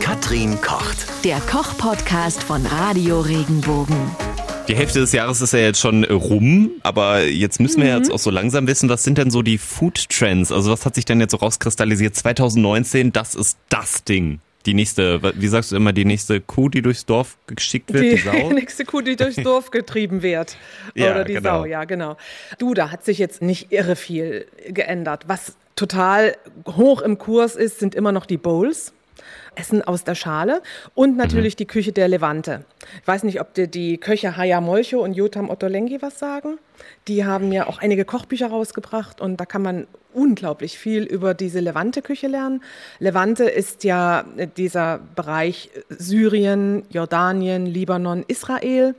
Katrin 0.00 0.60
kocht. 0.60 1.06
Der 1.24 1.38
Koch-Podcast 1.40 2.42
von 2.42 2.64
Radio 2.66 3.20
Regenbogen. 3.20 3.96
Die 4.68 4.76
Hälfte 4.76 5.00
des 5.00 5.12
Jahres 5.12 5.40
ist 5.40 5.52
ja 5.52 5.60
jetzt 5.60 5.80
schon 5.80 6.04
rum, 6.04 6.70
aber 6.82 7.24
jetzt 7.24 7.60
müssen 7.60 7.82
wir 7.82 7.96
jetzt 7.96 8.10
auch 8.10 8.18
so 8.18 8.30
langsam 8.30 8.66
wissen, 8.66 8.88
was 8.88 9.04
sind 9.04 9.18
denn 9.18 9.30
so 9.30 9.42
die 9.42 9.58
Food 9.58 10.08
Trends? 10.08 10.52
Also 10.52 10.70
was 10.70 10.84
hat 10.84 10.94
sich 10.94 11.04
denn 11.04 11.20
jetzt 11.20 11.32
so 11.32 11.36
rauskristallisiert? 11.38 12.14
2019, 12.14 13.12
das 13.12 13.34
ist 13.34 13.58
das 13.68 14.04
Ding. 14.04 14.40
Die 14.66 14.74
nächste, 14.74 15.20
wie 15.40 15.48
sagst 15.48 15.72
du 15.72 15.76
immer, 15.76 15.92
die 15.92 16.04
nächste 16.04 16.40
Kuh, 16.40 16.68
die 16.68 16.82
durchs 16.82 17.06
Dorf 17.06 17.38
geschickt 17.46 17.92
wird, 17.92 18.04
die, 18.04 18.10
die 18.16 18.16
Sau? 18.16 18.50
nächste 18.52 18.84
Kuh, 18.84 19.00
die 19.00 19.16
durchs 19.16 19.36
Dorf 19.42 19.70
getrieben 19.70 20.22
wird. 20.22 20.56
Ja, 20.94 21.12
Oder 21.12 21.24
die 21.24 21.34
genau. 21.34 21.60
Sau, 21.60 21.64
ja, 21.64 21.84
genau. 21.84 22.16
Du, 22.58 22.74
da 22.74 22.90
hat 22.90 23.04
sich 23.04 23.18
jetzt 23.18 23.42
nicht 23.42 23.72
irre 23.72 23.94
viel 23.96 24.46
geändert. 24.68 25.24
Was 25.28 25.56
total 25.76 26.36
hoch 26.66 27.02
im 27.02 27.18
Kurs 27.18 27.54
ist, 27.54 27.78
sind 27.78 27.94
immer 27.94 28.10
noch 28.10 28.26
die 28.26 28.38
Bowls. 28.38 28.92
Essen 29.54 29.82
aus 29.82 30.04
der 30.04 30.14
Schale 30.14 30.62
und 30.94 31.16
natürlich 31.16 31.56
die 31.56 31.66
Küche 31.66 31.92
der 31.92 32.08
Levante. 32.08 32.64
Ich 33.00 33.08
weiß 33.08 33.24
nicht, 33.24 33.40
ob 33.40 33.54
dir 33.54 33.66
die 33.66 33.98
Köche 33.98 34.36
Haya 34.36 34.60
Molcho 34.60 35.02
und 35.02 35.14
Jotam 35.14 35.50
Ottolenghi 35.50 36.02
was 36.02 36.18
sagen. 36.18 36.58
Die 37.08 37.24
haben 37.24 37.52
ja 37.52 37.66
auch 37.66 37.78
einige 37.78 38.04
Kochbücher 38.04 38.48
rausgebracht 38.48 39.20
und 39.20 39.40
da 39.40 39.46
kann 39.46 39.62
man 39.62 39.86
unglaublich 40.12 40.78
viel 40.78 41.04
über 41.04 41.34
diese 41.34 41.60
Levante-Küche 41.60 42.26
lernen. 42.26 42.62
Levante 42.98 43.44
ist 43.44 43.84
ja 43.84 44.24
dieser 44.56 44.98
Bereich 45.14 45.70
Syrien, 45.90 46.84
Jordanien, 46.90 47.66
Libanon, 47.66 48.24
Israel. 48.26 48.94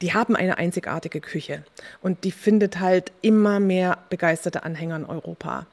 Die 0.00 0.14
haben 0.14 0.36
eine 0.36 0.58
einzigartige 0.58 1.20
Küche 1.20 1.64
und 2.00 2.24
die 2.24 2.30
findet 2.32 2.80
halt 2.80 3.12
immer 3.22 3.60
mehr 3.60 3.98
begeisterte 4.08 4.62
Anhänger 4.62 4.96
in 4.96 5.04
Europa. 5.04 5.66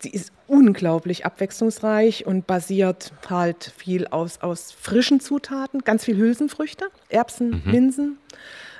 Sie 0.00 0.10
ist 0.10 0.32
unglaublich 0.46 1.26
abwechslungsreich 1.26 2.26
und 2.26 2.46
basiert 2.46 3.12
halt 3.28 3.72
viel 3.76 4.06
aus, 4.06 4.40
aus 4.40 4.72
frischen 4.72 5.20
Zutaten, 5.20 5.80
ganz 5.80 6.04
viel 6.04 6.16
Hülsenfrüchte, 6.16 6.86
Erbsen, 7.08 7.62
Linsen 7.66 8.18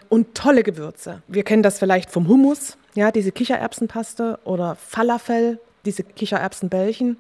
und 0.08 0.34
tolle 0.34 0.62
Gewürze. 0.62 1.22
Wir 1.26 1.42
kennen 1.42 1.62
das 1.62 1.78
vielleicht 1.78 2.10
vom 2.10 2.28
Hummus, 2.28 2.78
ja, 2.94 3.10
diese 3.10 3.32
Kichererbsenpaste 3.32 4.38
oder 4.44 4.76
Falafel, 4.76 5.60
diese 5.84 6.02
Kichererbsenbällchen. 6.02 7.18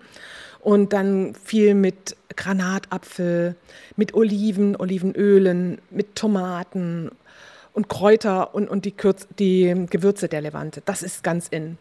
Und 0.60 0.92
dann 0.92 1.34
viel 1.44 1.74
mit 1.74 2.16
Granatapfel, 2.36 3.54
mit 3.96 4.14
Oliven, 4.14 4.76
Olivenölen, 4.76 5.80
mit 5.90 6.16
Tomaten 6.16 7.10
und 7.72 7.88
Kräuter 7.88 8.54
und, 8.54 8.68
und 8.68 8.84
die, 8.84 8.90
Kürz, 8.90 9.28
die 9.38 9.86
Gewürze 9.88 10.28
der 10.28 10.40
Levante. 10.40 10.82
Das 10.84 11.02
ist 11.02 11.22
ganz 11.22 11.48
in. 11.48 11.78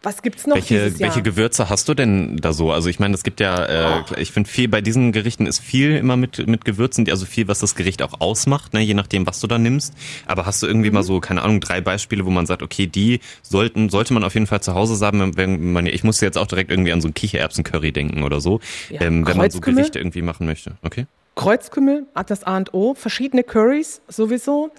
Was 0.00 0.22
gibt's 0.22 0.46
noch 0.46 0.54
Welche, 0.54 0.84
dieses 0.84 1.00
Jahr? 1.00 1.10
welche 1.10 1.22
Gewürze 1.24 1.68
hast 1.68 1.88
du 1.88 1.94
denn 1.94 2.36
da 2.36 2.52
so? 2.52 2.70
Also 2.70 2.88
ich 2.88 3.00
meine, 3.00 3.14
es 3.14 3.24
gibt 3.24 3.40
ja, 3.40 3.64
äh, 3.98 4.02
Oh. 4.08 4.14
ich 4.16 4.30
finde 4.30 4.48
viel 4.48 4.68
bei 4.68 4.80
diesen 4.80 5.10
Gerichten 5.10 5.44
ist 5.46 5.58
viel 5.58 5.96
immer 5.96 6.16
mit 6.16 6.46
mit 6.46 6.64
Gewürzen, 6.64 7.10
also 7.10 7.26
viel, 7.26 7.48
was 7.48 7.58
das 7.58 7.74
Gericht 7.74 8.00
auch 8.02 8.20
ausmacht, 8.20 8.74
ne, 8.74 8.80
je 8.80 8.94
nachdem, 8.94 9.26
was 9.26 9.40
du 9.40 9.48
da 9.48 9.58
nimmst. 9.58 9.92
Aber 10.26 10.46
hast 10.46 10.62
du 10.62 10.68
irgendwie 10.68 10.90
Mhm. 10.90 10.94
mal 10.94 11.02
so, 11.02 11.18
keine 11.18 11.42
Ahnung, 11.42 11.58
drei 11.60 11.80
Beispiele, 11.80 12.24
wo 12.24 12.30
man 12.30 12.46
sagt, 12.46 12.62
okay, 12.62 12.86
die 12.86 13.18
sollten, 13.42 13.88
sollte 13.88 14.14
man 14.14 14.22
auf 14.22 14.34
jeden 14.34 14.46
Fall 14.46 14.60
zu 14.60 14.74
Hause 14.74 15.04
haben, 15.04 15.36
wenn 15.36 15.72
man, 15.72 15.86
ich 15.86 16.04
musste 16.04 16.24
jetzt 16.26 16.38
auch 16.38 16.46
direkt 16.46 16.70
irgendwie 16.70 16.92
an 16.92 17.00
so 17.00 17.08
ein 17.08 17.14
Kichererbsen-Curry 17.14 17.90
denken 17.90 18.22
oder 18.22 18.40
so, 18.40 18.60
Ja, 18.90 19.00
ähm, 19.00 19.26
wenn 19.26 19.36
man 19.36 19.50
so. 19.50 19.58
Gerichte 19.60 19.98
irgendwie 19.98 20.22
machen 20.22 20.46
möchte. 20.46 20.76
Okay. 20.82 21.06
Kreuzkümmel 21.34 22.06
hat 22.14 22.30
das 22.30 22.44
A 22.44 22.56
und 22.56 22.72
O, 22.72 22.94
verschiedene 22.94 23.42
Curries 23.42 24.00
sowieso. 24.08 24.70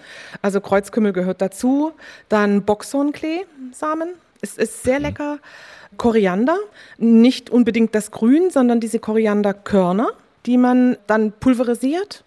Also 0.41 0.61
Kreuzkümmel 0.61 1.11
gehört 1.13 1.41
dazu. 1.41 1.91
Dann 2.29 2.63
Boxhornklee-Samen, 2.63 4.09
es 4.41 4.57
ist 4.57 4.83
sehr 4.83 4.99
lecker. 4.99 5.39
Koriander, 5.97 6.57
nicht 6.97 7.49
unbedingt 7.49 7.95
das 7.95 8.11
Grün, 8.11 8.51
sondern 8.51 8.79
diese 8.79 8.99
Korianderkörner, 8.99 10.11
die 10.45 10.57
man 10.57 10.97
dann 11.07 11.31
pulverisiert. 11.31 12.23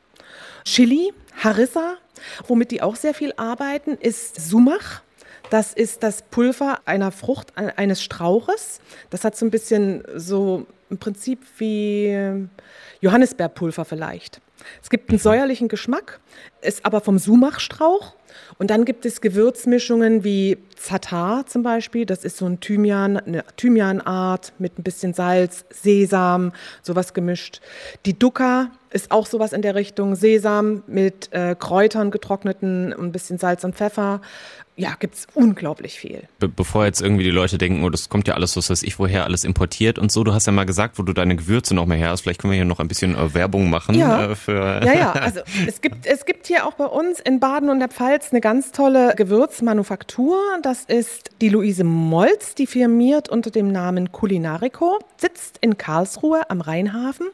Chili, 0.64 1.12
Harissa, 1.36 1.94
womit 2.46 2.70
die 2.70 2.82
auch 2.82 2.96
sehr 2.96 3.14
viel 3.14 3.32
arbeiten, 3.36 3.92
ist 3.92 4.40
Sumach. 4.40 5.02
Das 5.50 5.72
ist 5.74 6.02
das 6.02 6.22
Pulver 6.22 6.80
einer 6.86 7.12
Frucht, 7.12 7.56
eines 7.56 8.02
Strauches. 8.02 8.80
Das 9.10 9.24
hat 9.24 9.36
so 9.36 9.44
ein 9.44 9.50
bisschen 9.50 10.02
so 10.16 10.66
im 10.88 10.98
Prinzip 10.98 11.40
wie 11.58 12.06
äh, 12.06 12.46
Johannisbeerpulver 13.00 13.84
vielleicht. 13.84 14.40
Es 14.82 14.90
gibt 14.90 15.10
einen 15.10 15.18
säuerlichen 15.18 15.68
Geschmack, 15.68 16.20
ist 16.60 16.84
aber 16.84 17.00
vom 17.00 17.18
Sumachstrauch. 17.18 18.14
Und 18.58 18.70
dann 18.70 18.84
gibt 18.84 19.04
es 19.04 19.20
Gewürzmischungen 19.20 20.24
wie 20.24 20.58
Zatar 20.76 21.46
zum 21.46 21.62
Beispiel. 21.62 22.06
Das 22.06 22.24
ist 22.24 22.36
so 22.36 22.46
ein 22.46 22.60
Thymian, 22.60 23.16
eine 23.16 23.44
Thymianart 23.56 24.52
mit 24.58 24.78
ein 24.78 24.82
bisschen 24.82 25.14
Salz, 25.14 25.64
Sesam, 25.70 26.52
sowas 26.82 27.14
gemischt. 27.14 27.60
Die 28.06 28.18
Dukkha 28.18 28.70
ist 28.90 29.10
auch 29.10 29.26
sowas 29.26 29.52
in 29.52 29.62
der 29.62 29.74
Richtung. 29.74 30.14
Sesam 30.14 30.82
mit 30.86 31.32
äh, 31.32 31.54
Kräutern 31.58 32.10
getrockneten, 32.10 32.92
ein 32.92 33.12
bisschen 33.12 33.38
Salz 33.38 33.64
und 33.64 33.74
Pfeffer. 33.74 34.20
Ja, 34.74 34.94
gibt's 34.98 35.26
unglaublich 35.34 35.98
viel. 35.98 36.22
Be 36.38 36.48
bevor 36.48 36.86
jetzt 36.86 37.02
irgendwie 37.02 37.24
die 37.24 37.30
Leute 37.30 37.58
denken, 37.58 37.84
oh, 37.84 37.90
das 37.90 38.08
kommt 38.08 38.26
ja 38.26 38.34
alles, 38.34 38.56
was 38.56 38.70
weiß 38.70 38.82
ich, 38.84 38.98
woher 38.98 39.24
alles 39.24 39.44
importiert 39.44 39.98
und 39.98 40.10
so. 40.10 40.24
Du 40.24 40.32
hast 40.32 40.46
ja 40.46 40.52
mal 40.52 40.64
gesagt, 40.64 40.98
wo 40.98 41.02
du 41.02 41.12
deine 41.12 41.36
Gewürze 41.36 41.74
noch 41.74 41.84
mehr 41.84 41.98
her 41.98 42.08
hast. 42.08 42.22
Vielleicht 42.22 42.40
können 42.40 42.52
wir 42.52 42.56
hier 42.56 42.64
noch 42.64 42.80
ein 42.80 42.88
bisschen 42.88 43.14
äh, 43.14 43.34
Werbung 43.34 43.68
machen 43.68 43.94
Ja. 43.94 44.30
äh, 44.30 44.34
für. 44.34 44.82
Ja, 44.84 44.92
ja, 44.94 45.12
also 45.12 45.40
es 45.66 45.82
gibt, 45.82 46.06
es 46.06 46.24
gibt 46.24 46.46
hier 46.46 46.66
auch 46.66 46.72
bei 46.72 46.86
uns 46.86 47.20
in 47.20 47.38
Baden 47.38 47.68
und 47.68 47.80
der 47.80 47.88
Pfalz 47.90 48.28
eine 48.30 48.40
ganz 48.40 48.72
tolle 48.72 49.14
Gewürzmanufaktur. 49.14 50.38
Das 50.62 50.84
ist 50.84 51.30
die 51.40 51.48
Luise 51.50 51.84
Molz, 51.84 52.54
die 52.54 52.66
firmiert 52.66 53.28
unter 53.28 53.50
dem 53.50 53.70
Namen 53.72 54.10
Culinarico, 54.10 54.98
sitzt 55.18 55.58
in 55.60 55.76
Karlsruhe 55.78 56.48
am 56.50 56.60
Rheinhafen 56.60 57.26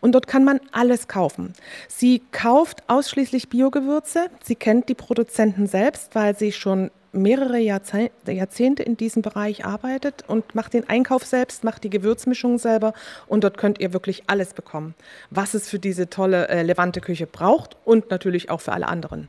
und 0.00 0.12
dort 0.12 0.26
kann 0.26 0.44
man 0.44 0.60
alles 0.72 1.08
kaufen. 1.08 1.54
Sie 1.88 2.22
kauft 2.32 2.82
ausschließlich 2.88 3.48
Biogewürze. 3.48 4.26
Sie 4.44 4.54
kennt 4.56 4.88
die 4.88 4.94
Produzenten 4.94 5.66
selbst, 5.66 6.14
weil 6.14 6.36
sie 6.36 6.52
schon 6.52 6.82
mehrere 7.12 7.58
Jahrzeh- 7.58 8.10
Jahrzehnte 8.26 8.82
in 8.82 8.96
diesem 8.96 9.22
Bereich 9.22 9.64
arbeitet 9.64 10.24
und 10.26 10.54
macht 10.54 10.74
den 10.74 10.88
Einkauf 10.88 11.24
selbst, 11.24 11.64
macht 11.64 11.84
die 11.84 11.90
Gewürzmischung 11.90 12.58
selber 12.58 12.94
und 13.26 13.44
dort 13.44 13.58
könnt 13.58 13.80
ihr 13.80 13.92
wirklich 13.92 14.24
alles 14.26 14.54
bekommen, 14.54 14.94
was 15.30 15.54
es 15.54 15.68
für 15.68 15.78
diese 15.78 16.08
tolle 16.08 16.48
äh, 16.48 16.62
Levante-Küche 16.62 17.26
braucht 17.26 17.76
und 17.84 18.10
natürlich 18.10 18.50
auch 18.50 18.60
für 18.60 18.72
alle 18.72 18.88
anderen 18.88 19.28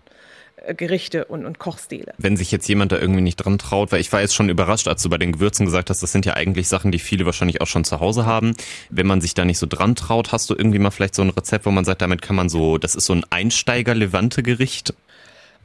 äh, 0.58 0.74
Gerichte 0.74 1.26
und, 1.26 1.46
und 1.46 1.60
Kochstile. 1.60 2.14
Wenn 2.18 2.38
sich 2.38 2.52
jetzt 2.52 2.68
jemand 2.68 2.92
da 2.92 3.00
irgendwie 3.00 3.22
nicht 3.22 3.38
dran 3.38 3.58
traut, 3.58 3.92
weil 3.92 4.00
ich 4.00 4.12
war 4.14 4.22
jetzt 4.22 4.34
schon 4.36 4.50
überrascht, 4.50 4.88
als 4.88 5.04
du 5.04 5.10
bei 5.10 5.18
den 5.18 5.34
Gewürzen 5.34 5.66
gesagt 5.66 5.90
hast, 5.90 6.02
das 6.02 6.12
sind 6.12 6.26
ja 6.26 6.34
eigentlich 6.34 6.70
Sachen, 6.70 6.92
die 6.92 7.00
viele 7.00 7.26
wahrscheinlich 7.26 7.62
auch 7.62 7.68
schon 7.68 7.84
zu 7.84 8.00
Hause 8.00 8.26
haben. 8.26 8.56
Wenn 8.90 9.08
man 9.08 9.20
sich 9.20 9.34
da 9.34 9.46
nicht 9.46 9.60
so 9.60 9.68
dran 9.68 9.96
traut, 9.96 10.32
hast 10.32 10.50
du 10.50 10.56
irgendwie 10.56 10.80
mal 10.80 10.92
vielleicht 10.92 11.16
so 11.16 11.22
ein 11.22 11.30
Rezept, 11.30 11.66
wo 11.66 11.72
man 11.72 11.86
sagt, 11.86 12.02
damit 12.02 12.22
kann 12.22 12.36
man 12.36 12.50
so, 12.50 12.78
das 12.78 12.96
ist 12.96 13.06
so 13.06 13.14
ein 13.14 13.26
Einsteiger-Levante-Gericht. 13.30 14.94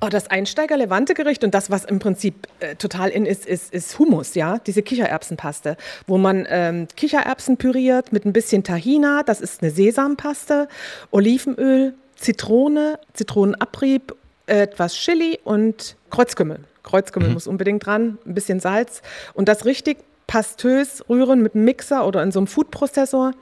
Oh, 0.01 0.09
das 0.09 0.31
Einsteiger-Levante-Gericht 0.31 1.43
und 1.43 1.55
das, 1.55 1.71
was 1.71 1.85
im 1.85 1.99
Prinzip 1.99 2.47
äh, 2.61 2.77
total 2.77 3.09
in 3.09 3.27
ist, 3.27 3.45
ist, 3.45 3.75
ist 3.75 3.99
Hummus, 3.99 4.37
ja, 4.37 4.59
diese 4.59 4.83
Kichererbsenpaste, 4.83 5.77
wo 6.07 6.19
man 6.19 6.47
ähm, 6.49 6.87
Kichererbsen 6.95 7.57
püriert 7.57 8.13
mit 8.13 8.25
ein 8.25 8.33
bisschen 8.33 8.63
Tahina, 8.63 9.25
das 9.25 9.41
ist 9.41 9.61
eine 9.61 9.73
Sesampaste, 9.73 10.69
Olivenöl, 11.11 11.95
Zitrone, 12.15 13.01
Zitronenabrieb, 13.13 14.15
etwas 14.47 14.95
Chili 14.95 15.41
und 15.43 15.97
Kreuzkümmel. 16.11 16.61
Kreuzkümmel 16.85 17.31
muss 17.31 17.49
unbedingt 17.49 17.85
dran, 17.85 18.19
ein 18.25 18.35
bisschen 18.35 18.61
Salz. 18.61 19.03
Und 19.35 19.49
das 19.49 19.65
richtig 19.65 19.99
pastös 20.29 21.03
rühren 21.09 21.43
mit 21.43 21.55
einem 21.55 21.65
Mixer 21.65 22.07
oder 22.07 22.23
in 22.23 22.31
so 22.31 22.39
einem 22.39 22.47
Foodprozessor 22.47 23.33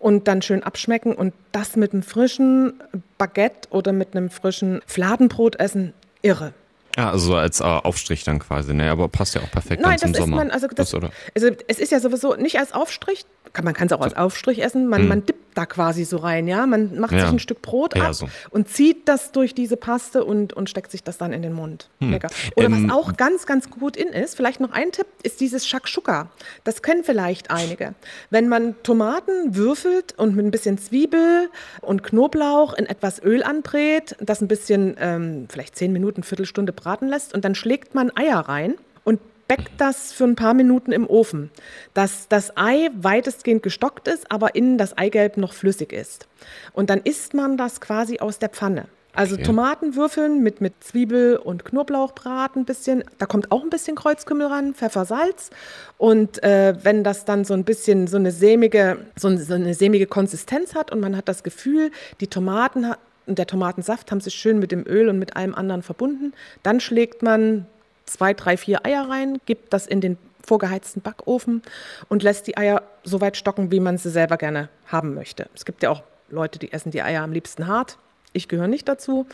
und 0.00 0.26
dann 0.26 0.42
schön 0.42 0.64
abschmecken 0.64 1.14
und 1.14 1.32
das 1.52 1.76
mit 1.76 1.92
einem 1.92 2.02
frischen 2.02 2.82
Baguette 3.18 3.68
oder 3.70 3.92
mit 3.92 4.16
einem 4.16 4.30
frischen 4.30 4.80
Fladenbrot 4.86 5.60
essen. 5.60 5.92
Irre. 6.22 6.52
Ja, 7.00 7.10
also 7.10 7.28
so 7.28 7.36
als 7.36 7.60
äh, 7.60 7.64
Aufstrich 7.64 8.24
dann 8.24 8.38
quasi, 8.38 8.74
ne? 8.74 8.90
Aber 8.90 9.08
passt 9.08 9.34
ja 9.34 9.40
auch 9.42 9.50
perfekt 9.50 9.82
Nein, 9.82 9.92
dann 9.92 9.98
zum 9.98 10.12
das 10.12 10.18
ist 10.20 10.24
Sommer. 10.24 10.36
man, 10.36 10.50
also, 10.50 10.66
das, 10.68 10.94
oder? 10.94 11.10
also 11.34 11.48
es 11.68 11.78
ist 11.78 11.92
ja 11.92 12.00
sowieso 12.00 12.34
nicht 12.36 12.58
als 12.58 12.72
Aufstrich, 12.72 13.24
kann, 13.52 13.64
man 13.64 13.74
kann 13.74 13.86
es 13.86 13.92
auch 13.92 14.00
als 14.00 14.14
Aufstrich 14.16 14.62
essen, 14.62 14.86
man, 14.86 15.08
man 15.08 15.24
dippt 15.26 15.40
da 15.56 15.66
quasi 15.66 16.04
so 16.04 16.18
rein, 16.18 16.46
ja. 16.46 16.64
Man 16.66 17.00
macht 17.00 17.10
Hm. 17.10 17.18
Ja. 17.18 17.24
sich 17.24 17.32
ein 17.32 17.38
Stück 17.40 17.60
Brot 17.62 17.96
Ja, 17.96 18.06
ab 18.06 18.14
so. 18.14 18.28
und 18.50 18.68
zieht 18.68 19.08
das 19.08 19.32
durch 19.32 19.52
diese 19.52 19.76
Paste 19.76 20.24
und, 20.24 20.52
und 20.52 20.70
steckt 20.70 20.92
sich 20.92 21.02
das 21.02 21.18
dann 21.18 21.32
in 21.32 21.42
den 21.42 21.52
Mund. 21.52 21.88
Lecker. 21.98 22.28
Oder 22.54 22.66
Ähm, 22.66 22.88
was 22.88 22.94
auch 22.96 23.16
ganz, 23.16 23.46
ganz 23.46 23.68
gut 23.68 23.96
in 23.96 24.08
ist, 24.10 24.36
vielleicht 24.36 24.60
noch 24.60 24.70
ein 24.70 24.92
Tipp, 24.92 25.06
ist 25.24 25.40
dieses 25.40 25.66
Shakshuka. 25.66 26.30
Das 26.62 26.82
kennen 26.82 27.02
vielleicht 27.02 27.50
einige. 27.50 27.94
Wenn 28.30 28.46
man 28.48 28.76
Tomaten 28.84 29.56
würfelt 29.56 30.14
und 30.16 30.36
mit 30.36 30.46
ein 30.46 30.52
bisschen 30.52 30.78
Zwiebel 30.78 31.48
und 31.80 32.04
Knoblauch 32.04 32.74
in 32.74 32.86
etwas 32.86 33.20
Öl 33.20 33.42
anbrät, 33.42 34.14
das 34.20 34.40
ein 34.40 34.46
bisschen, 34.48 34.96
ähm, 35.00 35.46
vielleicht 35.50 35.74
zehn 35.74 35.92
Minuten, 35.92 36.22
Viertelstunde 36.22 36.72
braten 36.90 37.08
lässt 37.08 37.34
und 37.34 37.44
dann 37.44 37.54
schlägt 37.54 37.94
man 37.94 38.10
Eier 38.16 38.40
rein 38.40 38.74
und 39.04 39.20
backt 39.46 39.72
das 39.78 40.12
für 40.12 40.24
ein 40.24 40.34
paar 40.34 40.54
Minuten 40.54 40.90
im 40.90 41.08
Ofen, 41.08 41.50
dass 41.94 42.26
das 42.28 42.56
Ei 42.56 42.90
weitestgehend 42.94 43.62
gestockt 43.62 44.08
ist, 44.08 44.30
aber 44.30 44.56
innen 44.56 44.76
das 44.76 44.98
Eigelb 44.98 45.36
noch 45.36 45.52
flüssig 45.52 45.92
ist. 45.92 46.26
Und 46.72 46.90
dann 46.90 47.00
isst 47.00 47.32
man 47.32 47.56
das 47.56 47.80
quasi 47.80 48.18
aus 48.18 48.40
der 48.40 48.48
Pfanne. 48.48 48.86
Also 49.12 49.34
Okay. 49.34 49.44
Tomaten 49.44 49.96
würfeln 49.96 50.42
mit, 50.42 50.60
mit 50.60 50.74
Zwiebel 50.80 51.36
und 51.36 51.64
Knoblauchbrat 51.64 52.56
ein 52.56 52.64
bisschen. 52.64 53.04
Da 53.18 53.26
kommt 53.26 53.50
auch 53.50 53.62
ein 53.62 53.70
bisschen 53.70 53.96
Kreuzkümmel 53.96 54.46
ran, 54.46 54.74
Pfeffer, 54.74 55.04
Salz. 55.04 55.50
Und 55.98 56.42
äh, 56.42 56.74
wenn 56.82 57.02
das 57.02 57.24
dann 57.24 57.44
so 57.44 57.54
ein 57.54 57.64
bisschen 57.64 58.06
so 58.06 58.16
eine 58.16 58.30
sämige, 58.30 58.98
so 59.16 59.36
so 59.36 59.54
eine 59.54 59.74
sämige 59.74 60.06
Konsistenz 60.06 60.74
hat 60.74 60.92
und 60.92 61.00
man 61.00 61.16
hat 61.16 61.28
das 61.28 61.42
Gefühl, 61.42 61.90
die 62.20 62.28
Tomaten 62.28 62.94
und 63.30 63.38
der 63.38 63.46
Tomatensaft 63.46 64.10
haben 64.10 64.20
sich 64.20 64.34
schön 64.34 64.58
mit 64.58 64.72
dem 64.72 64.84
Öl 64.86 65.08
und 65.08 65.18
mit 65.18 65.36
allem 65.36 65.54
anderen 65.54 65.82
verbunden, 65.82 66.34
dann 66.64 66.80
schlägt 66.80 67.22
man 67.22 67.64
zwei, 68.04 68.34
drei, 68.34 68.56
vier 68.56 68.84
Eier 68.84 69.08
rein, 69.08 69.38
gibt 69.46 69.72
das 69.72 69.86
in 69.86 70.00
den 70.00 70.18
vorgeheizten 70.44 71.00
Backofen 71.00 71.62
und 72.08 72.24
lässt 72.24 72.48
die 72.48 72.56
Eier 72.56 72.82
so 73.04 73.20
weit 73.20 73.36
stocken, 73.36 73.70
wie 73.70 73.78
man 73.78 73.98
sie 73.98 74.10
selber 74.10 74.36
gerne 74.36 74.68
haben 74.88 75.14
möchte. 75.14 75.48
Es 75.54 75.64
gibt 75.64 75.84
ja 75.84 75.90
auch 75.90 76.02
Leute, 76.28 76.58
die 76.58 76.72
essen 76.72 76.90
die 76.90 77.02
Eier 77.02 77.22
am 77.22 77.32
liebsten 77.32 77.68
hart. 77.68 77.98
Ich 78.32 78.48
gehöre 78.48 78.66
nicht 78.66 78.88
dazu, 78.88 79.26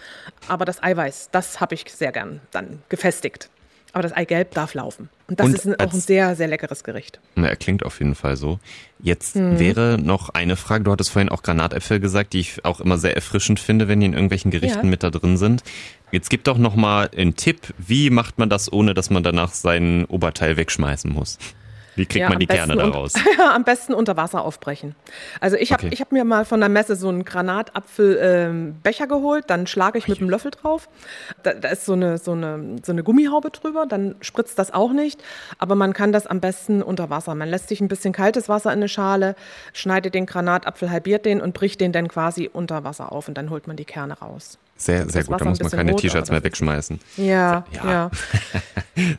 aber 0.47 0.67
das 0.67 0.83
Eiweiß, 0.83 1.31
das 1.33 1.61
habe 1.61 1.75
ich 1.75 1.85
sehr 1.91 2.13
gern 2.13 2.41
dann 2.51 2.83
gefestigt. 2.91 3.49
Aber 3.97 4.03
das 4.03 4.13
Eigelb 4.13 4.51
darf 4.53 4.75
laufen. 4.75 5.09
Und 5.27 5.41
das 5.41 5.47
Und 5.47 5.55
ist 5.55 5.67
ein, 5.67 5.81
auch 5.81 5.91
ein 5.91 6.01
sehr, 6.01 6.37
sehr 6.37 6.49
leckeres 6.49 6.85
Gericht. 6.85 7.19
Na, 7.35 7.49
er 7.49 7.57
klingt 7.57 7.83
auf 7.83 7.99
jeden 7.99 8.15
Fall 8.15 8.37
so. 8.37 8.59
Jetzt 9.03 9.37
Mhm. 9.37 9.59
wäre 9.59 9.97
noch 9.99 10.29
eine 10.29 10.57
Frage. 10.57 10.85
Du 10.85 10.93
hattest 10.93 11.09
vorhin 11.09 11.31
auch 11.31 11.43
Granatäpfel 11.43 11.99
gesagt, 11.99 12.35
die 12.35 12.41
ich 12.41 12.63
auch 12.67 12.81
immer 12.81 12.99
sehr 12.99 13.15
erfrischend 13.15 13.59
finde, 13.59 13.89
wenn 13.89 14.01
die 14.01 14.07
in 14.07 14.13
irgendwelchen 14.13 14.51
Gerichten 14.51 14.85
Ja. 14.85 14.91
mit 14.91 15.03
da 15.03 15.09
drin 15.09 15.39
sind. 15.39 15.63
Jetzt 16.13 16.29
gib 16.29 16.45
doch 16.45 16.59
noch 16.59 16.75
mal 16.77 17.09
einen 17.17 17.37
Tipp. 17.37 17.73
Wie 17.79 18.11
macht 18.11 18.37
man 18.39 18.51
das, 18.51 18.71
ohne 18.71 18.93
dass 18.93 19.09
man 19.09 19.23
danach 19.23 19.55
sein 19.55 20.05
Oberteil 20.05 20.59
wegschmeißen 20.59 21.11
muss? 21.11 21.39
Wie 21.97 22.07
kriegt 22.07 22.21
Ja, 22.23 22.29
man 22.29 22.39
die 22.39 22.47
Kerne 22.47 22.75
besten 22.77 22.91
da 22.93 22.97
raus? 22.97 23.15
Ja, 23.39 23.55
am 23.55 23.65
besten 23.65 23.95
unter 23.95 24.17
Wasser 24.17 24.45
aufbrechen. 24.45 24.95
Also 25.41 25.57
ich 25.57 25.73
habe 25.73 25.85
Okay. 25.87 25.93
ich 25.93 26.01
hab 26.01 26.13
mir 26.13 26.25
mal 26.25 26.45
von 26.45 26.61
der 26.61 26.69
Messe 26.69 26.95
so 26.97 27.09
einen 27.09 27.25
Granatapfelbecher 27.25 29.07
geholt, 29.07 29.45
dann 29.49 29.67
schlage 29.67 29.99
ich 29.99 30.09
mit 30.09 30.21
dem 30.21 30.31
Löffel 30.31 30.51
drauf. 30.51 30.89
Da, 31.43 31.55
da 31.55 31.69
ist 31.69 31.85
so 31.85 31.93
eine, 31.95 32.19
so, 32.19 32.33
eine, 32.33 32.77
so 32.85 32.93
eine 32.93 33.03
Gummihaube 33.03 33.51
drüber, 33.51 33.87
dann 33.87 34.15
spritzt 34.21 34.59
das 34.59 34.73
auch 34.73 34.93
nicht. 34.93 35.23
Aber 35.59 35.75
man 35.75 35.93
kann 35.93 36.13
das 36.13 36.27
am 36.27 36.41
besten 36.41 36.83
unter 36.83 37.11
Wasser. 37.11 37.35
Man 37.35 37.49
lässt 37.49 37.69
sich 37.69 37.81
ein 37.81 37.89
bisschen 37.89 38.13
kaltes 38.13 38.49
Wasser 38.49 38.71
in 38.73 38.79
eine 38.79 38.89
Schale, 38.89 39.35
schneidet 39.73 40.15
den 40.15 40.27
Granatapfel, 40.27 40.91
halbiert 40.91 41.25
den 41.27 41.41
und 41.41 41.55
bricht 41.55 41.81
den 41.81 41.93
dann 41.93 42.09
quasi 42.09 42.49
unter 42.53 42.85
Wasser 42.85 43.13
auf 43.13 43.29
und 43.29 43.35
dann 43.35 43.51
holt 43.51 43.67
man 43.67 43.77
die 43.77 43.85
Kerne 43.85 44.19
raus. 44.19 44.59
Sehr, 44.77 45.09
sehr 45.09 45.23
das 45.23 45.27
gut. 45.27 45.41
Da 45.41 45.45
muss 45.47 45.61
man 45.61 45.71
keine 45.71 45.97
T-Shirts 45.97 46.31
mehr 46.31 46.43
wegschmeißen. 46.43 47.01
Ja, 47.17 47.65
Ja. 47.73 47.85
ja. 47.91 48.11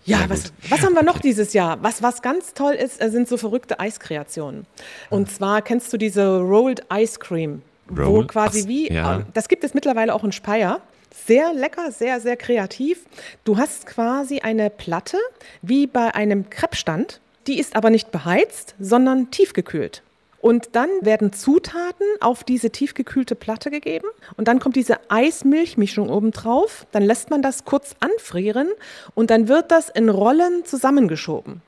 Ja, 0.06 0.26
was, 0.28 0.52
was 0.70 0.82
haben 0.82 0.96
wir 0.96 1.04
noch 1.04 1.20
dieses 1.20 1.54
Jahr? 1.54 1.78
Was, 1.84 2.02
was 2.02 2.24
ganz 2.24 2.56
toll 2.56 2.74
ist, 2.74 3.00
äh, 3.00 3.12
sind 3.12 3.28
so 3.28 3.38
verrückte 3.38 3.80
Eiskreationen. 3.80 4.66
Und 5.12 5.30
zwar 5.30 5.62
kennst 5.62 5.94
du 5.94 5.98
diese 5.98 6.40
Rolled 6.40 6.82
Ice 6.92 7.20
Cream, 7.20 7.62
wo 7.88 8.04
Roll? 8.04 8.28
quasi 8.28 8.62
Ach, 8.64 8.68
wie, 8.68 8.92
ja. 8.92 9.20
äh, 9.20 9.24
das 9.36 9.48
gibt 9.48 9.64
es 9.64 9.76
mittlerweile 9.76 10.16
auch 10.16 10.24
in 10.24 10.32
Speyer. 10.32 10.82
Sehr 11.28 11.54
lecker, 11.54 11.92
sehr, 11.92 12.20
sehr 12.20 12.38
kreativ. 12.38 13.06
Du 13.44 13.58
hast 13.58 13.86
quasi 13.86 14.40
eine 14.40 14.70
Platte 14.72 15.18
wie 15.62 15.86
bei 15.86 16.14
einem 16.16 16.50
Kreppstand. 16.50 17.20
Die 17.46 17.60
ist 17.60 17.76
aber 17.76 17.90
nicht 17.92 18.12
beheizt, 18.12 18.76
sondern 18.80 19.30
tiefgekühlt. 19.32 20.02
Und 20.40 20.70
dann 20.74 20.90
werden 21.02 21.34
Zutaten 21.34 22.06
auf 22.22 22.44
diese 22.44 22.70
tiefgekühlte 22.70 23.36
Platte 23.36 23.72
gegeben 23.72 24.08
und 24.36 24.48
dann 24.48 24.60
kommt 24.60 24.76
diese 24.76 24.98
Eis-Milch-Mischung 25.10 26.10
oben 26.10 26.32
drauf. 26.32 26.86
Dann 26.92 27.04
lässt 27.04 27.30
man 27.30 27.42
das 27.42 27.66
kurz 27.66 27.96
anfrieren 28.00 28.70
und 29.16 29.32
dann 29.32 29.48
wird 29.48 29.72
das 29.72 29.90
in 29.90 30.10
Rollen 30.10 30.64
zusammengeschoben. 30.64 31.62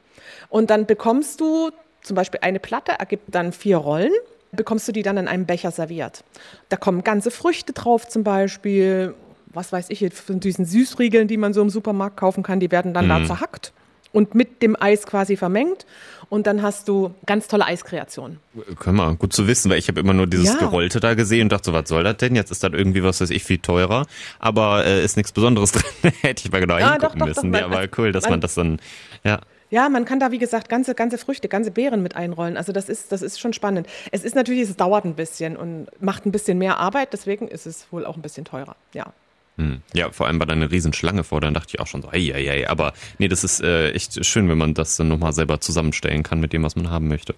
Und 0.50 0.69
dann 0.69 0.86
bekommst 0.86 1.42
du 1.42 1.71
zum 2.01 2.16
Beispiel 2.16 2.39
eine 2.44 2.60
Platte, 2.60 2.94
ergibt 2.98 3.24
dann 3.33 3.51
vier 3.51 3.77
Rollen, 3.77 4.13
bekommst 4.51 4.88
du 4.88 4.92
die 4.92 5.04
dann 5.04 5.18
in 5.18 5.27
einem 5.27 5.45
Becher 5.45 5.71
serviert. 5.71 6.24
Da 6.69 6.77
kommen 6.77 7.04
ganze 7.04 7.31
Früchte 7.31 7.74
drauf 7.74 8.07
zum 8.07 8.24
Beispiel, 8.24 9.16
was 9.48 9.71
weiß 9.71 9.89
ich, 9.89 10.00
jetzt 10.00 10.19
von 10.19 10.39
diesen 10.39 10.66
Süßriegeln, 10.66 11.27
die 11.27 11.38
man 11.38 11.54
so 11.54 11.62
im 11.62 11.69
Supermarkt 11.69 12.18
kaufen 12.18 12.44
kann, 12.44 12.60
die 12.60 12.71
werden 12.71 12.94
dann 12.94 13.10
da 13.10 13.25
zerhackt 13.25 13.74
und 14.11 14.35
mit 14.35 14.61
dem 14.61 14.75
Eis 14.81 15.06
quasi 15.06 15.38
vermengt. 15.38 15.85
Und 16.29 16.45
dann 16.45 16.61
hast 16.61 16.88
du 16.88 17.15
ganz 17.25 17.47
tolle 17.47 17.65
Eiskreationen. 17.65 18.39
Können 18.79 18.97
wir, 18.97 19.15
gut 19.15 19.33
zu 19.33 19.47
wissen, 19.47 19.71
weil 19.71 19.79
ich 19.79 19.88
habe 19.88 20.00
immer 20.00 20.13
nur 20.13 20.27
dieses 20.27 20.45
Ja. 20.50 20.57
Gerollte 20.59 21.00
da 21.00 21.15
gesehen 21.15 21.44
und 21.44 21.51
dachte 21.51 21.71
so, 21.71 21.73
was 21.73 21.89
soll 21.89 22.03
das 22.03 22.17
denn? 22.17 22.35
Jetzt 22.35 22.51
ist 22.51 22.63
das 22.63 22.71
irgendwie, 22.71 23.03
was 23.03 23.19
weiß 23.19 23.31
ich, 23.31 23.44
viel 23.44 23.57
teurer. 23.57 24.06
Aber 24.38 24.85
äh, 24.85 25.03
ist 25.03 25.17
nichts 25.17 25.31
Besonderes 25.31 25.71
drin. 26.03 26.11
Hätte 26.21 26.44
ich 26.45 26.51
mal 26.51 26.61
genau 26.61 26.75
Ah, 26.75 26.91
hingucken 26.91 27.00
doch, 27.01 27.09
doch, 27.09 27.17
doch, 27.19 27.25
müssen. 27.27 27.50
man- 27.50 27.59
ja, 27.61 27.65
aber 27.65 27.88
cool, 27.97 28.11
dass 28.11 28.25
man- 28.25 28.33
man 28.33 28.41
das 28.41 28.53
dann, 28.53 28.79
ja. 29.23 29.39
Ja, 29.71 29.88
man 29.89 30.06
kann 30.06 30.19
da, 30.19 30.31
wie 30.31 30.38
gesagt, 30.39 30.67
ganze, 30.69 30.94
ganze 30.95 31.17
Früchte, 31.19 31.47
ganze 31.47 31.69
Beeren 31.71 32.01
mit 32.03 32.15
einrollen. 32.15 32.57
Also 32.57 32.71
das 32.73 32.89
ist, 32.89 33.11
das 33.11 33.21
ist 33.23 33.39
schon 33.39 33.53
spannend. 33.53 33.88
Es 34.11 34.23
ist 34.23 34.35
natürlich, 34.35 34.63
es 34.69 34.75
dauert 34.75 35.06
ein 35.06 35.13
bisschen 35.15 35.56
und 35.57 35.88
macht 36.00 36.25
ein 36.27 36.31
bisschen 36.31 36.57
mehr 36.59 36.77
Arbeit, 36.77 37.13
deswegen 37.13 37.47
ist 37.47 37.65
es 37.67 37.85
wohl 37.91 38.06
auch 38.06 38.15
ein 38.15 38.21
bisschen 38.23 38.45
teurer. 38.45 38.75
Ja. 38.94 39.13
Hm. 39.59 39.81
Ja, 39.94 40.09
vor 40.11 40.27
allem 40.27 40.39
war 40.39 40.47
da 40.47 40.53
eine 40.53 40.71
Riesenschlange 40.71 41.25
vor, 41.25 41.41
dann 41.41 41.53
dachte 41.53 41.73
ich 41.73 41.81
auch 41.81 41.88
schon 41.88 42.01
so, 42.01 42.07
ei, 42.07 42.33
ei, 42.33 42.50
ei. 42.50 42.69
aber 42.69 42.94
nee, 43.17 43.27
das 43.27 43.44
ist 43.44 43.61
äh, 43.61 43.91
echt 43.91 44.25
schön, 44.25 44.47
wenn 44.47 44.57
man 44.57 44.73
das 44.73 44.95
dann 44.95 45.09
nochmal 45.09 45.33
selber 45.33 45.59
zusammenstellen 45.59 46.23
kann 46.23 46.39
mit 46.39 46.53
dem, 46.53 46.63
was 46.63 46.77
man 46.77 46.89
haben 46.89 47.09
möchte. 47.09 47.35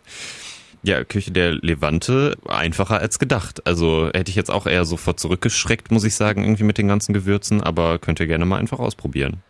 Ja, 0.83 1.03
Küche 1.03 1.31
der 1.31 1.53
Levante, 1.53 2.37
einfacher 2.47 2.99
als 2.99 3.17
gedacht. 3.17 3.65
Also 3.65 4.11
hätte 4.13 4.29
ich 4.29 4.35
jetzt 4.35 4.51
auch 4.51 4.67
eher 4.67 4.85
sofort 4.85 5.19
zurückgeschreckt, 5.19 5.91
muss 5.91 6.03
ich 6.03 6.13
sagen, 6.13 6.43
irgendwie 6.43 6.63
mit 6.63 6.77
den 6.77 6.87
ganzen 6.87 7.13
Gewürzen, 7.13 7.61
aber 7.61 7.97
könnt 7.97 8.19
ihr 8.19 8.27
gerne 8.27 8.45
mal 8.45 8.59
einfach 8.59 8.79
ausprobieren. 8.79 9.41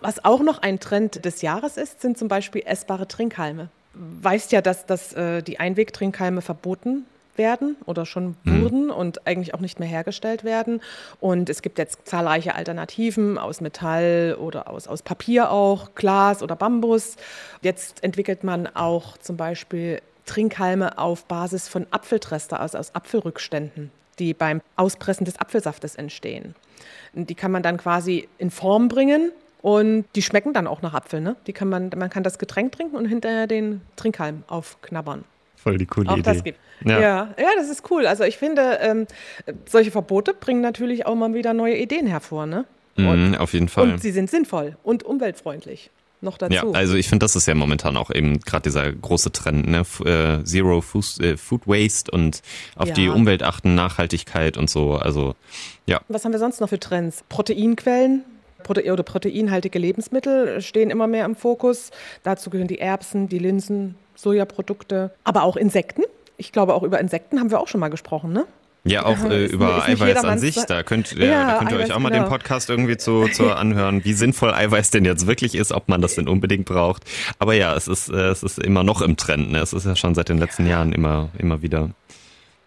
Was 0.00 0.24
auch 0.24 0.42
noch 0.42 0.58
ein 0.58 0.78
Trend 0.78 1.24
des 1.24 1.42
Jahres 1.42 1.76
ist, 1.76 2.02
sind 2.02 2.18
zum 2.18 2.28
Beispiel 2.28 2.62
essbare 2.64 3.08
Trinkhalme. 3.08 3.68
Weißt 3.94 4.52
ja, 4.52 4.60
dass, 4.60 4.86
dass 4.86 5.12
äh, 5.12 5.42
die 5.42 5.58
Einwegtrinkhalme 5.58 6.40
verboten 6.40 7.04
werden 7.36 7.76
oder 7.86 8.06
schon 8.06 8.36
wurden 8.44 8.90
und 8.90 9.26
eigentlich 9.26 9.54
auch 9.54 9.60
nicht 9.60 9.80
mehr 9.80 9.88
hergestellt 9.88 10.44
werden. 10.44 10.80
Und 11.20 11.48
es 11.48 11.62
gibt 11.62 11.78
jetzt 11.78 12.06
zahlreiche 12.06 12.54
Alternativen 12.54 13.38
aus 13.38 13.60
Metall 13.60 14.36
oder 14.38 14.68
aus, 14.68 14.86
aus 14.86 15.02
Papier 15.02 15.50
auch, 15.50 15.94
Glas 15.94 16.42
oder 16.42 16.56
Bambus. 16.56 17.16
Jetzt 17.62 18.02
entwickelt 18.02 18.44
man 18.44 18.66
auch 18.66 19.16
zum 19.18 19.36
Beispiel 19.36 20.00
Trinkhalme 20.26 20.98
auf 20.98 21.24
Basis 21.24 21.68
von 21.68 21.86
Apfeltrester, 21.90 22.60
also 22.60 22.78
aus 22.78 22.94
Apfelrückständen, 22.94 23.90
die 24.18 24.34
beim 24.34 24.60
Auspressen 24.76 25.24
des 25.24 25.38
Apfelsaftes 25.38 25.96
entstehen. 25.96 26.54
Die 27.14 27.34
kann 27.34 27.50
man 27.50 27.62
dann 27.62 27.76
quasi 27.76 28.28
in 28.38 28.50
Form 28.50 28.88
bringen 28.88 29.32
und 29.60 30.04
die 30.14 30.22
schmecken 30.22 30.52
dann 30.52 30.66
auch 30.66 30.82
nach 30.82 30.94
Apfel. 30.94 31.20
Ne? 31.20 31.36
Die 31.46 31.52
kann 31.52 31.68
man, 31.68 31.90
man 31.96 32.10
kann 32.10 32.22
das 32.22 32.38
Getränk 32.38 32.72
trinken 32.72 32.96
und 32.96 33.06
hinterher 33.06 33.46
den 33.46 33.80
Trinkhalm 33.96 34.44
aufknabbern. 34.48 35.24
Voll 35.62 35.78
die 35.78 35.86
coole 35.86 36.08
Auch 36.10 36.14
Idee. 36.16 36.22
das 36.32 36.44
gibt. 36.44 36.58
Ja. 36.84 37.00
Ja. 37.00 37.34
ja, 37.38 37.48
das 37.56 37.68
ist 37.70 37.88
cool. 37.90 38.06
Also 38.06 38.24
ich 38.24 38.36
finde, 38.38 38.78
ähm, 38.80 39.06
solche 39.66 39.90
Verbote 39.90 40.34
bringen 40.34 40.60
natürlich 40.60 41.06
auch 41.06 41.14
mal 41.14 41.32
wieder 41.34 41.54
neue 41.54 41.76
Ideen 41.76 42.06
hervor. 42.06 42.46
Ne? 42.46 42.64
Mhm, 42.96 43.36
auf 43.36 43.52
jeden 43.52 43.68
Fall. 43.68 43.92
Und 43.92 44.02
sie 44.02 44.10
sind 44.10 44.28
sinnvoll 44.30 44.76
und 44.82 45.02
umweltfreundlich. 45.04 45.90
Noch 46.20 46.38
dazu. 46.38 46.54
Ja, 46.54 46.62
also 46.70 46.94
ich 46.94 47.08
finde, 47.08 47.24
das 47.24 47.34
ist 47.34 47.46
ja 47.46 47.54
momentan 47.54 47.96
auch 47.96 48.10
eben 48.10 48.38
gerade 48.40 48.62
dieser 48.62 48.92
große 48.92 49.32
Trend, 49.32 49.68
ne? 49.68 49.78
F 49.80 50.00
äh, 50.00 50.44
Zero 50.44 50.80
Food, 50.80 51.18
äh, 51.20 51.36
Food 51.36 51.66
Waste 51.66 52.12
und 52.12 52.42
auf 52.76 52.88
Ja. 52.88 52.94
die 52.94 53.08
Umwelt 53.08 53.42
achten, 53.42 53.74
Nachhaltigkeit 53.74 54.56
und 54.56 54.70
so. 54.70 54.94
Also 54.94 55.34
ja, 55.86 56.00
Was 56.06 56.24
haben 56.24 56.30
wir 56.30 56.38
sonst 56.38 56.60
noch 56.60 56.68
für 56.68 56.78
Trends? 56.78 57.24
Proteinquellen. 57.28 58.24
Prote 58.62 58.84
oder 58.92 59.02
proteinhaltige 59.02 59.80
Lebensmittel 59.80 60.60
stehen 60.60 60.90
immer 60.90 61.08
mehr 61.08 61.24
im 61.24 61.34
Fokus. 61.34 61.90
Dazu 62.22 62.50
gehören 62.50 62.68
die 62.68 62.78
Erbsen, 62.78 63.28
die 63.28 63.40
Linsen, 63.40 63.96
Sojaprodukte, 64.14 65.12
aber 65.24 65.42
auch 65.42 65.56
Insekten. 65.56 66.02
Ich 66.36 66.52
glaube, 66.52 66.74
auch 66.74 66.82
über 66.82 66.98
Insekten 67.00 67.38
haben 67.38 67.50
wir 67.50 67.60
auch 67.60 67.68
schon 67.68 67.80
mal 67.80 67.88
gesprochen, 67.88 68.32
ne? 68.32 68.46
ja 68.84 69.04
auch 69.04 69.22
äh, 69.30 69.46
über 69.46 69.84
Eiweiß 69.84 70.24
an 70.24 70.38
sich. 70.38 70.56
Da 70.66 70.82
könnt, 70.82 71.12
ja, 71.12 71.24
Ja, 71.24 71.46
da 71.46 71.58
könnt 71.58 71.72
ihr 71.72 71.76
euch 71.76 71.84
Eiweiß, 71.84 71.96
auch 71.96 72.00
mal 72.00 72.10
den 72.10 72.22
genau. 72.22 72.30
Podcast 72.30 72.70
irgendwie 72.70 72.96
zu, 72.96 73.28
zu 73.28 73.50
anhören, 73.56 74.04
wie 74.04 74.12
sinnvoll 74.12 74.52
Eiweiß 74.52 74.90
denn 74.90 75.04
jetzt 75.04 75.26
wirklich 75.26 75.54
ist, 75.54 75.72
ob 75.72 75.88
man 75.88 76.00
das 76.00 76.14
denn 76.14 76.28
unbedingt 76.28 76.64
braucht. 76.64 77.04
Aber 77.38 77.54
ja, 77.54 77.74
es 77.74 77.88
ist 77.88 78.08
äh, 78.08 78.28
es 78.28 78.42
ist 78.42 78.58
immer 78.58 78.84
noch 78.84 79.02
im 79.02 79.16
Trend. 79.16 79.52
Ne? 79.52 79.60
Es 79.60 79.72
ist 79.72 79.86
ja 79.86 79.96
schon 79.96 80.14
seit 80.14 80.28
den 80.28 80.38
letzten 80.38 80.66
Jahren 80.66 80.92
immer 80.92 81.30
immer 81.38 81.62
wieder. 81.62 81.90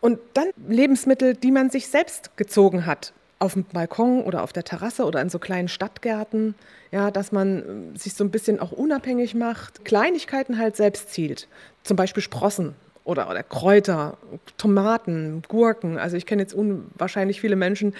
Und 0.01 0.19
dann 0.33 0.47
Lebensmittel, 0.67 1.35
die 1.35 1.51
man 1.51 1.69
sich 1.69 1.87
selbst 1.87 2.37
gezogen 2.37 2.85
hat. 2.85 3.13
Auf 3.45 3.53
dem 3.53 3.63
Balkon 3.63 4.23
oder 4.23 4.41
auf 4.41 4.53
der 4.53 4.63
Terrasse 4.63 5.05
oder 5.05 5.21
in 5.21 5.29
so 5.29 5.37
kleinen 5.37 5.67
Stadtgärten. 5.67 6.55
Ja, 6.91 7.11
dass 7.11 7.31
man 7.31 7.93
äh, 7.93 7.97
sich 7.97 8.15
so 8.15 8.23
ein 8.23 8.31
bisschen 8.31 8.59
auch 8.59 8.71
unabhängig 8.71 9.35
macht. 9.35 9.85
Kleinigkeiten 9.85 10.57
halt 10.57 10.75
selbst 10.75 11.13
zielt. 11.13 11.47
Zum 11.83 11.95
Beispiel 11.95 12.23
Sprossen 12.23 12.73
oder, 13.03 13.29
oder 13.29 13.43
Kräuter, 13.43 14.17
Tomaten, 14.57 15.43
Gurken. 15.47 15.99
Also 15.99 16.17
ich 16.17 16.25
kenne 16.25 16.41
jetzt 16.41 16.55
unwahrscheinlich 16.55 17.39
viele 17.39 17.55
Menschen, 17.55 17.93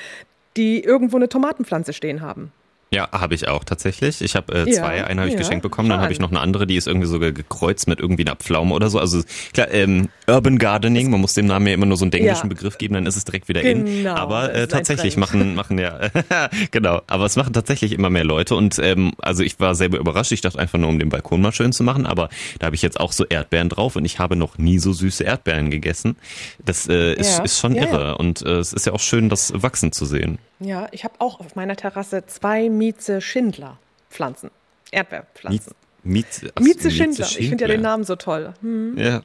die 0.57 0.83
irgendwo 0.83 1.17
eine 1.17 1.29
Tomatenpflanze 1.29 1.93
stehen 1.93 2.21
haben. 2.21 2.51
Ja, 2.95 3.09
habe 3.11 3.35
ich 3.35 3.47
auch 3.49 3.65
tatsächlich. 3.65 4.21
Ich 4.21 4.35
habe 4.37 4.53
äh, 4.53 4.69
Ja, 4.71 4.77
zwei, 4.77 5.03
eine 5.05 5.19
habe 5.21 5.27
ich 5.27 5.33
ja, 5.33 5.39
geschenkt 5.39 5.63
bekommen, 5.63 5.89
dann 5.89 5.99
habe 5.99 6.13
ich 6.13 6.19
noch 6.19 6.31
eine 6.31 6.39
andere, 6.39 6.65
die 6.65 6.77
ist 6.77 6.87
irgendwie 6.87 7.07
sogar 7.07 7.33
gekreuzt 7.33 7.87
mit 7.89 7.99
irgendwie 7.99 8.25
einer 8.25 8.37
Pflaume 8.37 8.73
oder 8.73 8.89
so. 8.89 8.99
Also 8.99 9.21
klar, 9.53 9.69
ähm, 9.71 10.07
Urban 10.27 10.57
Gardening, 10.57 11.09
man 11.11 11.19
muss 11.19 11.33
dem 11.33 11.45
Namen 11.45 11.67
ja 11.67 11.73
immer 11.73 11.85
nur 11.85 11.97
so 11.97 12.05
einen 12.05 12.13
englischen 12.13 12.47
Ja. 12.47 12.49
Begriff 12.55 12.77
geben, 12.77 12.93
dann 12.93 13.05
ist 13.05 13.17
es 13.17 13.25
direkt 13.25 13.49
wieder 13.49 13.61
in. 13.63 13.83
Genau, 13.85 14.15
Aber 14.15 14.47
das 14.47 14.57
äh, 14.63 14.67
tatsächlich 14.67 15.17
machen 15.17 15.55
machen 15.55 15.77
ja 15.77 15.99
genau, 16.71 17.01
aber 17.07 17.25
es 17.25 17.35
machen 17.35 17.51
tatsächlich 17.51 17.91
immer 17.91 18.09
mehr 18.09 18.23
Leute 18.23 18.55
und 18.55 18.79
ähm, 18.79 19.11
also 19.17 19.43
ich 19.43 19.59
war 19.59 19.75
selber 19.75 19.97
überrascht. 19.97 20.31
Ich 20.31 20.41
dachte 20.41 20.57
einfach 20.57 20.79
nur, 20.79 20.89
um 20.89 20.97
den 20.97 21.09
Balkon 21.09 21.41
mal 21.41 21.51
schön 21.51 21.73
zu 21.73 21.83
machen, 21.83 22.05
aber 22.05 22.29
da 22.59 22.67
habe 22.67 22.75
ich 22.77 22.81
jetzt 22.81 22.99
auch 22.99 23.11
so 23.11 23.25
Erdbeeren 23.25 23.67
drauf 23.67 23.97
und 23.97 24.05
ich 24.05 24.19
habe 24.19 24.37
noch 24.37 24.57
nie 24.57 24.79
so 24.79 24.93
süße 24.93 25.23
Erdbeeren 25.25 25.69
gegessen. 25.69 26.15
Das 26.63 26.87
äh, 26.87 27.13
ist, 27.13 27.39
Ja, 27.39 27.43
ist 27.43 27.59
schon 27.59 27.75
ja, 27.75 27.83
irre 27.83 28.03
ja. 28.07 28.13
und 28.13 28.41
äh, 28.41 28.59
es 28.59 28.71
ist 28.71 28.85
ja 28.85 28.93
auch 28.93 28.99
schön, 29.01 29.27
das 29.27 29.51
wachsen 29.55 29.91
zu 29.91 30.05
sehen. 30.05 30.37
Ja, 30.59 30.87
ich 30.91 31.03
habe 31.03 31.15
auch 31.19 31.39
auf 31.39 31.55
meiner 31.55 31.75
Terrasse 31.75 32.25
zwei 32.27 32.69
Mieze 32.69 33.21
Schindler 33.21 33.77
Pflanzen, 34.09 34.51
Erdbeerpflanzen. 34.91 35.73
Mieze, 36.03 36.51
Mieze 36.59 36.91
Schindler. 36.91 37.25
Ich 37.25 37.49
finde 37.49 37.63
ja 37.63 37.67
den 37.67 37.81
Namen 37.81 38.03
so 38.03 38.15
toll. 38.15 38.53
Hm. 38.61 38.97
Ja. 38.97 39.23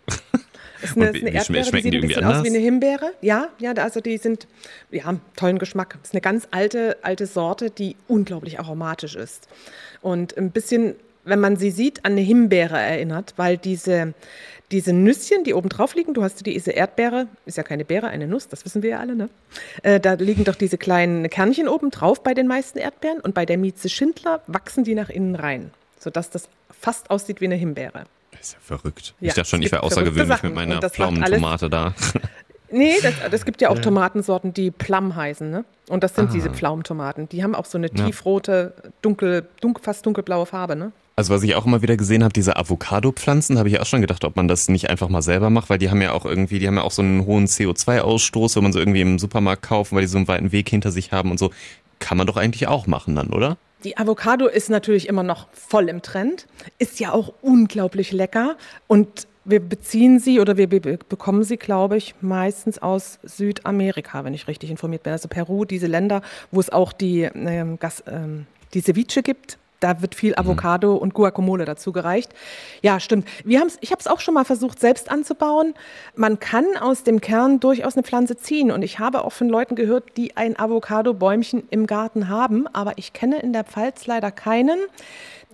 Ist 0.82 0.96
eine, 0.96 1.10
ist 1.10 1.22
eine 1.22 1.30
Erdbeere, 1.30 1.64
schmecken 1.64 1.90
die 1.90 1.90
sieht 1.90 1.92
die 1.92 1.98
ein 1.98 2.00
bisschen 2.00 2.02
irgendwie 2.02 2.16
aus 2.16 2.22
wie 2.22 2.24
anders? 2.24 2.46
eine 2.46 2.58
Himbeere. 2.58 3.12
Ja, 3.20 3.48
ja, 3.58 3.72
also 3.72 4.00
die 4.00 4.16
sind, 4.16 4.46
ja, 4.90 5.04
haben 5.04 5.20
tollen 5.36 5.58
Geschmack. 5.58 5.98
Ist 6.02 6.14
eine 6.14 6.22
ganz 6.22 6.48
alte, 6.50 6.96
alte 7.02 7.26
Sorte, 7.26 7.70
die 7.70 7.96
unglaublich 8.08 8.58
aromatisch 8.58 9.14
ist. 9.14 9.48
Und 10.00 10.36
ein 10.38 10.50
bisschen, 10.50 10.94
wenn 11.24 11.40
man 11.40 11.56
sie 11.56 11.70
sieht, 11.70 12.04
an 12.04 12.12
eine 12.12 12.20
Himbeere 12.20 12.78
erinnert, 12.78 13.34
weil 13.36 13.58
diese, 13.58 14.14
diese 14.70 14.92
Nüsschen, 14.92 15.44
die 15.44 15.54
oben 15.54 15.68
drauf 15.68 15.94
liegen, 15.94 16.14
du 16.14 16.22
hast 16.22 16.44
diese 16.46 16.70
Erdbeere, 16.70 17.26
ist 17.46 17.56
ja 17.56 17.62
keine 17.62 17.84
Beere, 17.84 18.08
eine 18.08 18.26
Nuss, 18.26 18.48
das 18.48 18.64
wissen 18.64 18.82
wir 18.82 18.90
ja 18.90 19.00
alle, 19.00 19.14
ne? 19.14 19.28
Äh, 19.82 20.00
da 20.00 20.14
liegen 20.14 20.44
doch 20.44 20.54
diese 20.54 20.78
kleinen 20.78 21.28
Kernchen 21.28 21.68
oben 21.68 21.90
drauf 21.90 22.22
bei 22.22 22.34
den 22.34 22.46
meisten 22.46 22.78
Erdbeeren 22.78 23.20
und 23.20 23.34
bei 23.34 23.46
der 23.46 23.58
Mieze 23.58 23.88
Schindler 23.88 24.42
wachsen 24.46 24.84
die 24.84 24.94
nach 24.94 25.10
innen 25.10 25.34
rein, 25.34 25.70
sodass 25.98 26.30
das 26.30 26.48
fast 26.70 27.10
aussieht 27.10 27.40
wie 27.40 27.46
eine 27.46 27.56
Himbeere. 27.56 28.04
Das 28.30 28.40
ist 28.40 28.52
ja 28.54 28.58
verrückt. 28.60 29.14
Ja, 29.20 29.28
ich 29.28 29.34
dachte 29.34 29.50
schon, 29.50 29.62
ich 29.62 29.72
wäre 29.72 29.82
außergewöhnlich 29.82 30.42
mit 30.42 30.54
meiner 30.54 30.80
Pflaumentomate 30.88 31.68
da. 31.68 31.94
Nee, 32.72 32.94
das, 33.02 33.14
das 33.30 33.44
gibt 33.44 33.60
ja 33.60 33.70
auch 33.70 33.78
Tomatensorten, 33.78 34.52
die 34.54 34.70
Plum 34.70 35.16
heißen, 35.16 35.50
ne? 35.50 35.64
Und 35.88 36.04
das 36.04 36.14
sind 36.14 36.30
Ah. 36.30 36.32
diese 36.32 36.50
Pflaumentomaten. 36.50 37.28
Die 37.28 37.42
haben 37.42 37.54
auch 37.54 37.64
so 37.64 37.78
eine 37.78 37.90
tiefrote, 37.90 38.74
dunkel, 39.02 39.48
dunkel, 39.60 39.82
fast 39.82 40.06
dunkelblaue 40.06 40.46
Farbe, 40.46 40.76
ne? 40.76 40.92
Also 41.16 41.34
was 41.34 41.42
ich 41.42 41.54
auch 41.54 41.66
immer 41.66 41.82
wieder 41.82 41.96
gesehen 41.98 42.22
habe, 42.22 42.32
diese 42.32 42.56
Avocado-Pflanzen, 42.56 43.58
habe 43.58 43.68
ich 43.68 43.78
auch 43.80 43.84
schon 43.86 44.00
gedacht, 44.00 44.24
ob 44.24 44.36
man 44.36 44.48
das 44.48 44.68
nicht 44.68 44.88
einfach 44.88 45.08
mal 45.10 45.20
selber 45.20 45.50
macht, 45.50 45.68
weil 45.68 45.76
die 45.78 45.90
haben 45.90 46.00
ja 46.00 46.12
auch 46.12 46.24
irgendwie, 46.24 46.58
die 46.58 46.66
haben 46.66 46.76
ja 46.76 46.82
auch 46.82 46.92
so 46.92 47.02
einen 47.02 47.26
hohen 47.26 47.46
CO2-Ausstoß, 47.46 48.56
wenn 48.56 48.62
man 48.62 48.72
so 48.72 48.78
irgendwie 48.78 49.00
im 49.02 49.18
Supermarkt 49.18 49.62
kauft, 49.62 49.92
weil 49.92 50.02
die 50.02 50.06
so 50.06 50.16
einen 50.16 50.28
weiten 50.28 50.52
Weg 50.52 50.68
hinter 50.70 50.90
sich 50.90 51.12
haben 51.12 51.30
und 51.30 51.38
so. 51.38 51.50
Kann 51.98 52.16
man 52.16 52.26
doch 52.26 52.36
eigentlich 52.38 52.66
auch 52.68 52.86
machen 52.86 53.16
dann, 53.16 53.28
oder? 53.30 53.58
Die 53.84 53.98
Avocado 53.98 54.46
ist 54.46 54.70
natürlich 54.70 55.08
immer 55.08 55.22
noch 55.22 55.48
voll 55.52 55.88
im 55.88 56.00
Trend, 56.02 56.46
ist 56.78 57.00
ja 57.00 57.12
auch 57.12 57.32
unglaublich 57.42 58.12
lecker 58.12 58.56
und 58.86 59.26
wir 59.44 59.60
beziehen 59.60 60.18
sie 60.18 60.40
oder 60.40 60.56
wir 60.56 60.68
be 60.68 60.98
bekommen 61.08 61.42
sie, 61.44 61.56
glaube 61.56 61.96
ich, 61.96 62.14
meistens 62.20 62.80
aus 62.80 63.18
Südamerika, 63.22 64.24
wenn 64.24 64.34
ich 64.34 64.48
richtig 64.48 64.70
informiert 64.70 65.02
bin. 65.02 65.12
Also 65.12 65.28
Peru, 65.28 65.64
diese 65.64 65.86
Länder, 65.86 66.22
wo 66.50 66.60
es 66.60 66.70
auch 66.70 66.92
die, 66.92 67.22
ähm, 67.22 67.78
Gas, 67.78 68.02
ähm, 68.06 68.46
die 68.74 68.80
Ceviche 68.80 69.22
gibt. 69.22 69.58
Da 69.80 70.02
wird 70.02 70.14
viel 70.14 70.34
Avocado 70.34 70.94
und 70.94 71.14
Guacamole 71.14 71.64
dazu 71.64 71.90
gereicht. 71.90 72.34
Ja, 72.82 73.00
stimmt. 73.00 73.26
Wir 73.44 73.60
haben's, 73.60 73.78
ich 73.80 73.92
habe 73.92 74.00
es 74.00 74.06
auch 74.06 74.20
schon 74.20 74.34
mal 74.34 74.44
versucht, 74.44 74.78
selbst 74.78 75.10
anzubauen. 75.10 75.72
Man 76.14 76.38
kann 76.38 76.66
aus 76.78 77.02
dem 77.02 77.22
Kern 77.22 77.60
durchaus 77.60 77.94
eine 77.94 78.02
Pflanze 78.02 78.36
ziehen. 78.36 78.70
Und 78.70 78.82
ich 78.82 78.98
habe 78.98 79.24
auch 79.24 79.32
von 79.32 79.48
Leuten 79.48 79.76
gehört, 79.76 80.18
die 80.18 80.36
ein 80.36 80.58
Avocado-Bäumchen 80.58 81.62
im 81.70 81.86
Garten 81.86 82.28
haben. 82.28 82.66
Aber 82.68 82.98
ich 82.98 83.14
kenne 83.14 83.40
in 83.40 83.54
der 83.54 83.64
Pfalz 83.64 84.06
leider 84.06 84.30
keinen, 84.30 84.78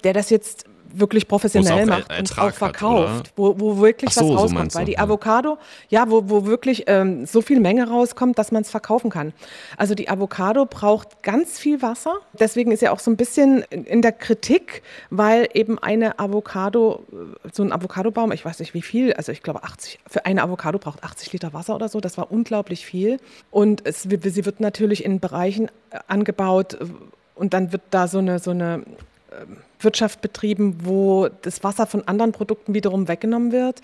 der 0.02 0.12
das 0.12 0.28
jetzt 0.31 0.64
wirklich 0.93 1.28
professionell 1.28 1.85
auch 1.85 1.99
macht 1.99 2.19
und 2.19 2.33
auch 2.38 2.45
hat, 2.45 2.55
verkauft, 2.55 3.33
wo, 3.37 3.59
wo 3.59 3.78
wirklich 3.78 4.12
so, 4.12 4.21
was 4.21 4.28
so 4.28 4.35
rauskommt. 4.35 4.75
du, 4.75 4.78
weil 4.78 4.85
die 4.85 4.93
ja. 4.93 5.00
Avocado, 5.00 5.59
ja, 5.88 6.11
wo, 6.11 6.28
wo 6.28 6.47
wirklich 6.47 6.85
ähm, 6.87 7.26
so 7.26 7.43
viel 7.43 7.61
Menge 7.61 7.88
rauskommt, 7.88 8.38
dass 8.38 8.52
man 8.52 8.62
es 8.62 8.71
verkaufen 8.71 9.11
kann. 9.11 9.33
Also 9.76 9.95
die 9.95 10.09
Avocado 10.09 10.66
braucht 10.66 11.23
ganz 11.23 11.59
viel 11.59 11.83
Wasser. 11.83 12.16
Deswegen 12.38 12.73
ist 12.73 12.83
ja 12.83 12.93
auch 12.93 12.99
so 12.99 13.11
ein 13.11 13.16
bisschen 13.16 13.62
in 13.62 14.02
der 14.02 14.12
Kritik, 14.12 14.83
weil 15.11 15.49
eben 15.55 15.78
eine 15.78 16.19
Avocado, 16.19 17.05
äh, 17.12 17.49
so 17.52 17.62
ein 17.62 17.73
Avocadobaum, 17.73 18.33
ich 18.33 18.45
weiß 18.45 18.59
nicht 18.61 18.75
wie 18.75 18.83
viel, 18.83 19.12
also 19.14 19.33
ich 19.33 19.43
glaube 19.43 19.64
80, 19.64 19.99
für 20.07 20.26
eine 20.26 20.43
Avocado 20.43 20.78
braucht 20.78 21.05
80 21.05 21.33
Liter 21.33 21.52
Wasser 21.52 21.75
oder 21.75 21.88
so. 21.88 22.00
Das 22.00 22.19
war 22.19 22.31
unglaublich 22.31 22.87
viel. 22.87 23.19
Und 23.50 23.87
es, 23.87 24.02
sie 24.02 24.45
wird 24.45 24.61
natürlich 24.61 25.05
in 25.05 25.21
Bereichen 25.21 25.69
äh, 25.90 25.99
angebaut 26.07 26.75
äh, 26.75 26.87
und 27.35 27.52
dann 27.52 27.73
wird 27.73 27.83
da 27.90 28.09
so 28.09 28.19
eine, 28.19 28.38
so 28.38 28.50
eine 28.50 28.83
Wirtschaft 29.80 30.21
betrieben, 30.21 30.78
wo 30.85 31.28
das 31.42 31.62
Wasser 31.64 31.87
von 31.87 32.06
anderen 32.09 32.33
Produkten 32.33 32.75
wiederum 32.75 33.09
weggenommen 33.09 33.52
wird. 33.52 33.80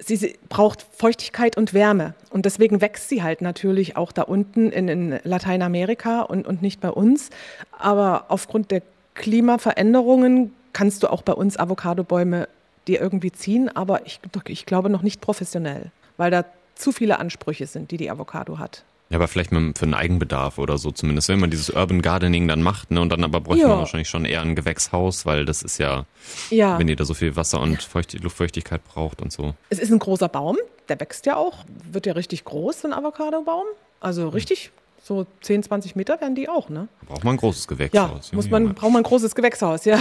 Sie, 0.00 0.16
sie 0.16 0.38
braucht 0.48 0.86
Feuchtigkeit 0.96 1.56
und 1.56 1.74
Wärme 1.74 2.14
und 2.30 2.46
deswegen 2.46 2.80
wächst 2.80 3.08
sie 3.08 3.22
halt 3.22 3.42
natürlich 3.42 3.96
auch 3.96 4.12
da 4.12 4.22
unten 4.22 4.70
in, 4.70 4.88
in 4.88 5.20
Lateinamerika 5.24 6.22
und, 6.22 6.46
und 6.46 6.62
nicht 6.62 6.80
bei 6.80 6.90
uns. 6.90 7.30
Aber 7.76 8.26
aufgrund 8.28 8.70
der 8.70 8.82
Klimaveränderungen 9.14 10.54
kannst 10.72 11.02
du 11.02 11.08
auch 11.08 11.22
bei 11.22 11.32
uns 11.32 11.56
Avocadobäume 11.56 12.48
dir 12.86 13.00
irgendwie 13.00 13.32
ziehen, 13.32 13.68
aber 13.68 14.06
ich, 14.06 14.20
ich 14.46 14.66
glaube 14.66 14.88
noch 14.88 15.02
nicht 15.02 15.20
professionell, 15.20 15.90
weil 16.16 16.30
da 16.30 16.44
zu 16.74 16.92
viele 16.92 17.18
Ansprüche 17.18 17.66
sind, 17.66 17.90
die 17.90 17.96
die 17.96 18.10
Avocado 18.10 18.58
hat. 18.58 18.84
Ja, 19.10 19.16
aber 19.16 19.26
vielleicht 19.28 19.52
mit, 19.52 19.78
für 19.78 19.84
einen 19.84 19.94
Eigenbedarf 19.94 20.58
oder 20.58 20.76
so 20.76 20.90
zumindest, 20.90 21.28
wenn 21.30 21.40
man 21.40 21.50
dieses 21.50 21.70
Urban 21.70 22.02
Gardening 22.02 22.46
dann 22.46 22.60
macht, 22.62 22.90
ne, 22.90 23.00
und 23.00 23.08
dann 23.08 23.24
aber 23.24 23.40
bräuchte 23.40 23.62
Ja. 23.62 23.68
man 23.68 23.78
wahrscheinlich 23.78 24.08
schon 24.10 24.26
eher 24.26 24.42
ein 24.42 24.54
Gewächshaus, 24.54 25.24
weil 25.24 25.46
das 25.46 25.62
ist 25.62 25.78
ja, 25.78 26.04
Ja. 26.50 26.78
wenn 26.78 26.88
ihr 26.88 26.96
da 26.96 27.06
so 27.06 27.14
viel 27.14 27.34
Wasser 27.34 27.60
und 27.60 27.82
Feucht 27.82 28.12
Luftfeuchtigkeit 28.22 28.84
braucht 28.84 29.22
und 29.22 29.32
so. 29.32 29.54
Es 29.70 29.78
ist 29.78 29.90
ein 29.90 29.98
großer 29.98 30.28
Baum, 30.28 30.58
der 30.90 31.00
wächst 31.00 31.24
ja 31.24 31.36
auch, 31.36 31.64
wird 31.90 32.04
ja 32.04 32.12
richtig 32.12 32.44
groß, 32.44 32.82
so 32.82 32.88
ein 32.88 32.92
Avocadobaum. 32.92 33.64
Also 34.00 34.28
richtig, 34.28 34.70
so 35.02 35.26
10, 35.40 35.62
20 35.62 35.96
Meter 35.96 36.20
werden 36.20 36.34
die 36.34 36.50
auch, 36.50 36.68
ne? 36.68 36.88
Da 37.00 37.06
braucht 37.14 37.24
man 37.24 37.34
ein 37.36 37.38
großes 37.38 37.64
Ja, 37.64 37.68
Gewächshaus. 37.68 38.32
muss 38.34 38.44
Junge, 38.44 38.50
man, 38.50 38.62
Junge. 38.64 38.74
braucht 38.74 38.92
man 38.92 39.00
ein 39.00 39.04
großes 39.04 39.34
Gewächshaus, 39.34 39.84
ja. 39.86 39.98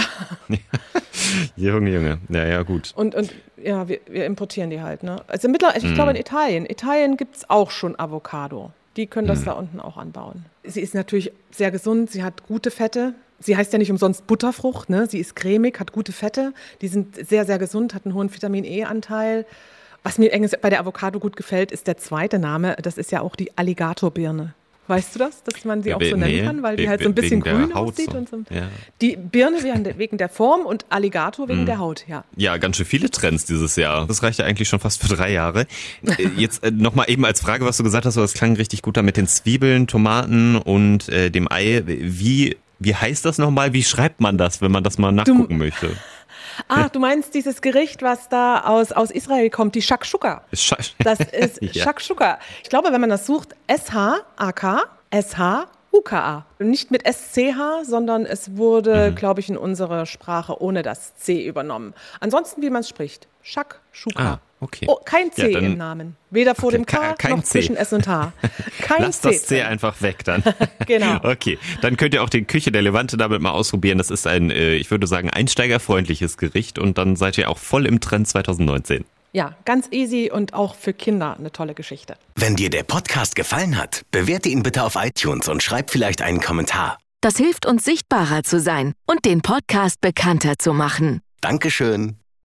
Junge, 1.55 1.89
Junge. 1.91 2.17
Ja, 2.29 2.45
ja, 2.45 2.63
gut. 2.63 2.91
Und, 2.95 3.15
und 3.15 3.33
ja, 3.61 3.87
wir, 3.87 3.99
wir 4.07 4.25
importieren 4.25 4.69
die 4.69 4.81
halt, 4.81 5.03
ne? 5.03 5.21
Also 5.27 5.47
mittlerweile, 5.49 5.77
ich 5.79 5.83
Mhm. 5.85 5.93
glaube 5.95 6.11
in 6.11 6.17
Italien, 6.17 6.65
Italien 6.65 7.17
gibt 7.17 7.37
es 7.37 7.49
auch 7.49 7.71
schon 7.71 7.97
Avocado. 7.99 8.71
Die 8.97 9.07
können 9.07 9.27
Mhm. 9.27 9.31
das 9.31 9.43
da 9.43 9.53
unten 9.53 9.79
auch 9.79 9.95
anbauen. 9.97 10.45
Sie 10.63 10.81
ist 10.81 10.93
natürlich 10.95 11.31
sehr 11.51 11.71
gesund, 11.71 12.11
sie 12.11 12.23
hat 12.23 12.45
gute 12.47 12.71
Fette. 12.71 13.13
Sie 13.39 13.55
heißt 13.55 13.71
ja 13.71 13.77
nicht 13.79 13.91
umsonst 13.91 14.25
Butterfrucht, 14.25 14.89
ne? 14.89 15.05
Sie 15.07 15.19
ist 15.19 15.35
cremig, 15.35 15.79
hat 15.79 15.91
gute 15.91 16.11
Fette. 16.11 16.53
Die 16.81 16.87
sind 16.87 17.15
sehr, 17.27 17.45
sehr 17.45 17.59
gesund, 17.59 17.93
hat 17.93 18.05
einen 18.05 18.15
hohen 18.15 18.33
Vitamin 18.33 18.65
E-Anteil. 18.65 19.45
Was 20.01 20.17
mir 20.17 20.31
bei 20.61 20.69
der 20.71 20.79
Avocado 20.79 21.19
gut 21.19 21.35
gefällt, 21.35 21.71
ist 21.71 21.85
der 21.85 21.97
zweite 21.97 22.39
Name. 22.39 22.75
Das 22.81 22.97
ist 22.97 23.11
ja 23.11 23.21
auch 23.21 23.35
die 23.35 23.55
Alligatorbirne. 23.57 24.53
Weißt 24.87 25.15
du 25.15 25.19
das, 25.19 25.43
dass 25.43 25.65
man 25.65 25.83
sie 25.83 25.89
Ja, 25.89 25.97
auch 25.97 26.01
so 26.01 26.15
nennen 26.15 26.31
nee, 26.35 26.43
kann, 26.43 26.63
weil 26.63 26.77
die 26.77 26.87
halt 26.87 27.01
so 27.03 27.09
ein 27.09 27.13
bisschen 27.15 27.41
grün 27.41 27.73
aussieht 27.73 28.11
so. 28.11 28.17
und 28.17 28.29
so. 28.29 28.37
Ja. 28.49 28.67
Die 29.01 29.17
Birne 29.17 29.57
wegen 29.97 30.17
der, 30.17 30.29
Form 30.29 30.61
und 30.65 30.85
Alligator 30.89 31.45
Mhm. 31.45 31.49
wegen 31.49 31.65
der 31.65 31.79
Haut, 31.79 32.05
ja. 32.07 32.23
Ja, 32.35 32.57
ganz 32.57 32.77
schön 32.77 32.85
viele 32.85 33.09
Trends 33.09 33.45
dieses 33.45 33.75
Jahr. 33.75 34.07
Das 34.07 34.23
reicht 34.23 34.39
ja 34.39 34.45
eigentlich 34.45 34.69
schon 34.69 34.79
fast 34.79 35.01
für 35.01 35.13
drei 35.13 35.31
Jahre. 35.31 35.67
Äh, 36.05 36.27
Jetzt 36.37 36.63
äh, 36.63 36.71
nochmal 36.71 37.09
eben 37.09 37.25
als 37.25 37.41
Frage, 37.41 37.65
was 37.65 37.77
du 37.77 37.83
gesagt 37.83 38.05
hast, 38.05 38.17
aber 38.17 38.23
das 38.23 38.33
klang 38.33 38.55
richtig 38.55 38.81
gut 38.81 38.95
da 38.97 39.01
mit 39.01 39.17
den 39.17 39.27
Zwiebeln, 39.27 39.87
Tomaten 39.87 40.55
und 40.55 41.09
äh, 41.09 41.29
dem 41.29 41.51
Ei. 41.51 41.83
Wie, 41.85 42.57
wie 42.79 42.95
heißt 42.95 43.25
das 43.25 43.37
nochmal? 43.37 43.73
Wie 43.73 43.83
schreibt 43.83 44.21
man 44.21 44.37
das, 44.37 44.61
wenn 44.61 44.71
man 44.71 44.83
das 44.83 44.97
mal 44.97 45.11
nachgucken 45.11 45.57
möchte? 45.57 45.89
Ah, 46.67 46.89
du 46.89 46.99
meinst 46.99 47.33
dieses 47.33 47.61
Gericht, 47.61 48.01
was 48.01 48.29
da 48.29 48.61
aus, 48.61 48.91
aus 48.91 49.11
Israel 49.11 49.49
kommt, 49.49 49.75
die 49.75 49.81
Shakshuka. 49.81 50.41
Das 51.03 51.19
ist 51.19 51.61
Ja. 51.61 51.83
Shakshuka. 51.83 52.39
Ich 52.63 52.69
glaube, 52.69 52.91
wenn 52.91 53.01
man 53.01 53.09
das 53.09 53.25
sucht, 53.25 53.55
S-H-A-K, 53.67 54.83
S-H-U-K-A. 55.11 56.45
Nicht 56.59 56.91
mit 56.91 57.05
S-C-H, 57.05 57.83
sondern 57.85 58.25
es 58.25 58.47
Mhm. 58.49 58.57
wurde, 58.57 59.13
glaube 59.13 59.39
ich, 59.39 59.49
in 59.49 59.57
unserer 59.57 60.05
Sprache 60.05 60.61
ohne 60.61 60.81
das 60.83 61.15
C 61.15 61.45
übernommen. 61.45 61.93
Ansonsten, 62.19 62.61
wie 62.61 62.69
man 62.69 62.81
es 62.81 62.89
spricht. 62.89 63.27
Shakshuka. 63.41 64.23
Ah, 64.23 64.39
okay. 64.59 64.85
Oh, 64.89 64.97
kein 65.05 65.31
C 65.31 65.47
Ja, 65.47 65.53
dann- 65.59 65.65
im 65.65 65.77
Namen. 65.77 66.15
Weder 66.29 66.55
vor 66.55 66.67
Okay, 66.69 66.77
dem 66.77 66.85
K 66.85 67.29
noch 67.29 67.43
C. 67.43 67.49
zwischen 67.61 67.75
S 67.77 67.93
und 67.93 68.05
H. 68.07 68.33
Kein 68.81 69.01
Lass 69.03 69.21
C. 69.21 69.29
das 69.29 69.45
C 69.45 69.57
drin. 69.59 69.67
einfach 69.67 70.01
weg 70.01 70.23
dann. 70.25 70.43
Genau. 70.85 71.19
Okay, 71.23 71.57
dann 71.81 71.95
könnt 71.97 72.13
ihr 72.13 72.21
auch 72.23 72.29
den 72.29 72.47
Küche 72.47 72.71
der 72.71 72.81
Levante 72.81 73.15
damit 73.17 73.41
mal 73.41 73.51
ausprobieren. 73.51 73.97
Das 73.97 74.09
ist 74.11 74.27
ein, 74.27 74.51
äh, 74.51 74.75
ich 74.75 74.91
würde 74.91 75.07
sagen, 75.07 75.29
einsteigerfreundliches 75.29 76.37
Gericht 76.37 76.79
und 76.79 76.97
dann 76.97 77.15
seid 77.15 77.37
ihr 77.37 77.49
auch 77.49 77.57
voll 77.57 77.85
im 77.85 77.99
Trend 77.99 78.27
2019. 78.27 79.05
Ja, 79.33 79.55
ganz 79.65 79.87
easy 79.91 80.31
und 80.33 80.53
auch 80.53 80.75
für 80.75 80.93
Kinder 80.93 81.35
eine 81.37 81.51
tolle 81.51 81.73
Geschichte. 81.73 82.15
Wenn 82.35 82.55
dir 82.55 82.69
der 82.69 82.83
Podcast 82.83 83.35
gefallen 83.35 83.77
hat, 83.77 84.03
bewerte 84.11 84.49
ihn 84.49 84.63
bitte 84.63 84.83
auf 84.83 84.95
iTunes 84.95 85.47
und 85.47 85.61
schreib 85.61 85.91
vielleicht 85.91 86.21
einen 86.21 86.39
Kommentar. 86.41 86.97
Das 87.21 87.37
hilft 87.37 87.65
uns 87.65 87.83
sichtbarer 87.83 88.43
zu 88.43 88.59
sein 88.59 88.93
und 89.05 89.25
den 89.25 89.41
Podcast 89.41 90.01
bekannter 90.01 90.57
zu 90.57 90.73
machen. 90.73 91.21
Dankeschön. 91.41 92.17